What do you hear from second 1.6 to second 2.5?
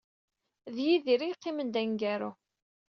d aneggaru.